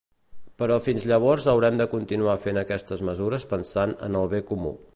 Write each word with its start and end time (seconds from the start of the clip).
Però 0.61 0.77
fins 0.85 1.03
llavors 1.11 1.45
haurem 1.51 1.77
de 1.81 1.87
continuar 1.91 2.35
fent 2.47 2.61
aquestes 2.63 3.03
mesures 3.11 3.45
pensant 3.55 3.95
en 4.09 4.19
el 4.23 4.33
bé 4.33 4.41
comú. 4.53 4.73